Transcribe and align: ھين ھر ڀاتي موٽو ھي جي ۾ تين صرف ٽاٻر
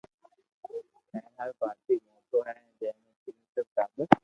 ھين 1.11 1.25
ھر 1.35 1.49
ڀاتي 1.59 1.93
موٽو 2.05 2.39
ھي 2.47 2.55
جي 2.79 2.89
۾ 2.97 3.05
تين 3.23 3.35
صرف 3.53 3.67
ٽاٻر 3.75 4.07